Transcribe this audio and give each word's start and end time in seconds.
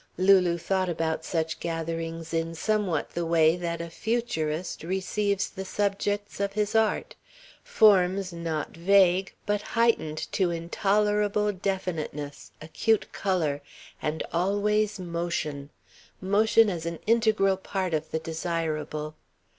Lulu 0.17 0.57
thought 0.57 0.89
about 0.89 1.23
such 1.23 1.59
gatherings 1.59 2.33
in 2.33 2.55
somewhat 2.55 3.11
the 3.11 3.23
way 3.23 3.55
that 3.55 3.79
a 3.81 3.89
futurist 3.91 4.81
receives 4.81 5.47
the 5.47 5.63
subjects 5.63 6.39
of 6.39 6.53
his 6.53 6.73
art 6.73 7.13
forms 7.63 8.33
not 8.33 8.75
vague, 8.75 9.35
but 9.45 9.61
heightened 9.77 10.17
to 10.31 10.49
intolerable 10.49 11.51
definiteness, 11.51 12.51
acute 12.63 13.11
colour, 13.13 13.61
and 14.01 14.23
always 14.33 14.99
motion 14.99 15.69
motion 16.19 16.67
as 16.71 16.87
an 16.87 16.97
integral 17.05 17.55
part 17.55 17.93
of 17.93 18.09
the 18.09 18.17
desirable. 18.17 19.13